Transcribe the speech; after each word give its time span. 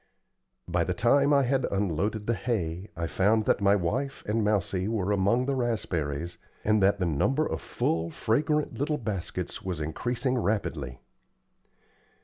By 0.67 0.83
the 0.83 0.95
time 0.95 1.31
I 1.31 1.43
had 1.43 1.65
unloaded 1.69 2.25
the 2.25 2.33
hay, 2.33 2.89
I 2.97 3.05
found 3.05 3.45
that 3.45 3.61
my 3.61 3.75
wife 3.75 4.23
and 4.25 4.43
Mousie 4.43 4.87
were 4.87 5.11
among 5.11 5.45
the 5.45 5.53
raspberries, 5.53 6.39
and 6.63 6.81
that 6.81 6.97
the 6.97 7.05
number 7.05 7.45
of 7.45 7.61
full, 7.61 8.09
fragrant 8.09 8.79
little 8.79 8.97
baskets 8.97 9.61
was 9.61 9.79
increasing 9.79 10.39
rapidly. 10.39 11.01